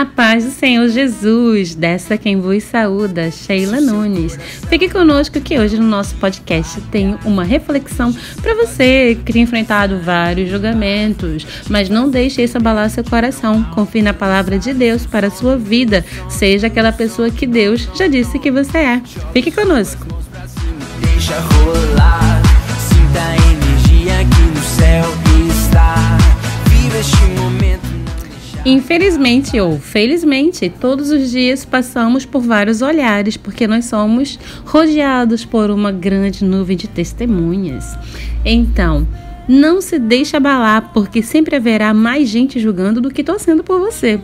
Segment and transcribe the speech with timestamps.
[0.00, 4.34] A paz do Senhor Jesus, dessa quem vos saúda, Sheila Nunes.
[4.70, 8.10] Fique conosco que hoje no nosso podcast tem uma reflexão
[8.40, 13.62] para você que tem enfrentado vários julgamentos, mas não deixe isso abalar seu coração.
[13.74, 16.02] Confie na palavra de Deus para a sua vida.
[16.30, 19.02] Seja aquela pessoa que Deus já disse que você é.
[19.34, 20.06] Fique conosco.
[21.02, 22.40] Deixa rolar,
[22.88, 25.29] sinta a energia que no céu
[28.70, 35.72] Infelizmente ou felizmente, todos os dias passamos por vários olhares, porque nós somos rodeados por
[35.72, 37.98] uma grande nuvem de testemunhas.
[38.44, 39.08] Então,
[39.48, 44.20] não se deixe abalar, porque sempre haverá mais gente julgando do que torcendo por você.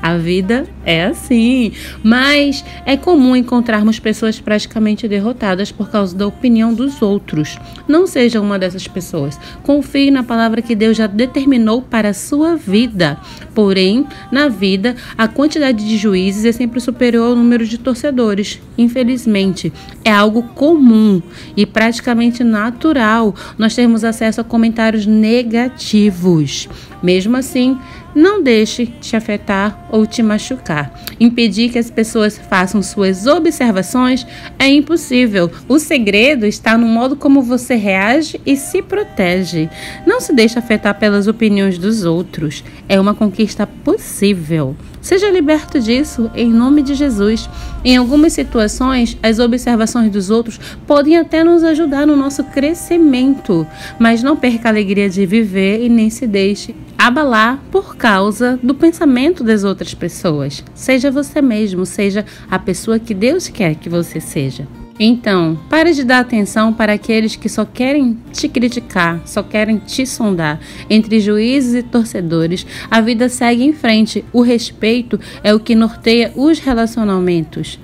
[0.00, 6.72] A vida é assim, mas é comum encontrarmos pessoas praticamente derrotadas por causa da opinião
[6.72, 7.58] dos outros.
[7.88, 9.38] Não seja uma dessas pessoas.
[9.62, 13.18] Confie na palavra que Deus já determinou para a sua vida.
[13.54, 18.60] Porém, na vida, a quantidade de juízes é sempre superior ao número de torcedores.
[18.78, 19.72] Infelizmente,
[20.04, 21.20] é algo comum
[21.56, 26.68] e praticamente natural nós termos acesso a comentários negativos.
[27.02, 27.78] Mesmo assim,
[28.14, 30.92] não deixe te afetar ou te machucar.
[31.20, 34.26] Impedir que as pessoas façam suas observações
[34.58, 35.50] é impossível.
[35.68, 39.68] O segredo está no modo como você reage e se protege.
[40.06, 42.64] Não se deixe afetar pelas opiniões dos outros.
[42.88, 44.76] É uma conquista possível.
[45.08, 47.48] Seja liberto disso em nome de Jesus.
[47.82, 53.66] Em algumas situações, as observações dos outros podem até nos ajudar no nosso crescimento,
[53.98, 58.74] mas não perca a alegria de viver e nem se deixe abalar por causa do
[58.74, 60.62] pensamento das outras pessoas.
[60.74, 64.68] Seja você mesmo, seja a pessoa que Deus quer que você seja.
[65.00, 70.04] Então, pare de dar atenção para aqueles que só querem te criticar, só querem te
[70.04, 70.58] sondar.
[70.90, 74.24] Entre juízes e torcedores, a vida segue em frente.
[74.32, 77.78] O respeito é o que norteia os relacionamentos.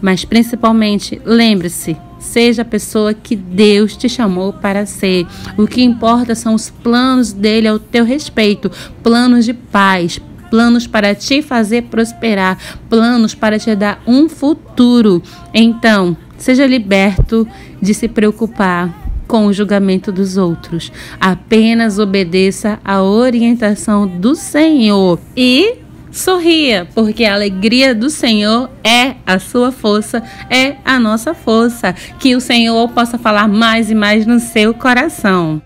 [0.00, 5.26] Mas principalmente, lembre-se, seja a pessoa que Deus te chamou para ser.
[5.58, 8.70] O que importa são os planos dele ao teu respeito,
[9.02, 10.20] planos de paz,
[10.50, 12.58] planos para te fazer prosperar,
[12.88, 15.22] planos para te dar um futuro.
[15.52, 17.46] Então, seja liberto
[17.80, 20.92] de se preocupar com o julgamento dos outros.
[21.20, 25.78] Apenas obedeça à orientação do Senhor e
[26.12, 31.92] sorria, porque a alegria do Senhor é a sua força, é a nossa força.
[32.18, 35.60] Que o Senhor possa falar mais e mais no seu coração.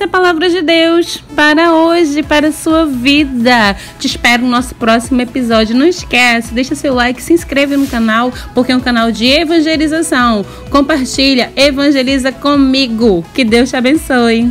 [0.00, 3.76] Essa é a palavra de Deus para hoje, para a sua vida.
[3.98, 5.76] Te espero no nosso próximo episódio.
[5.76, 10.42] Não esquece, deixa seu like, se inscreve no canal, porque é um canal de evangelização.
[10.70, 13.22] Compartilha, evangeliza comigo.
[13.34, 14.50] Que Deus te abençoe.